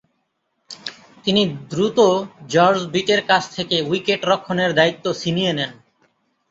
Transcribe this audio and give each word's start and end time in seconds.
তিনি 1.25 1.41
দ্রুত 1.71 1.99
জর্জ 2.49 2.79
বিটের 2.93 3.21
কাছ 3.27 3.43
থেকে 3.55 3.75
উইকেট-রক্ষণের 3.81 4.71
দায়িত্ব 4.73 5.05
ছিনিয়ে 5.13 5.51
নেন। 5.53 5.71